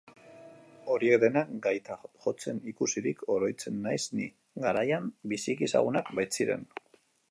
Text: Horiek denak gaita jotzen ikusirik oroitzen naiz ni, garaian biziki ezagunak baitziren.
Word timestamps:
Horiek 0.93 1.19
denak 1.23 1.51
gaita 1.65 1.97
jotzen 2.25 2.63
ikusirik 2.73 3.23
oroitzen 3.37 3.79
naiz 3.87 4.03
ni, 4.21 4.29
garaian 4.67 5.09
biziki 5.35 5.71
ezagunak 5.73 6.15
baitziren. 6.21 6.71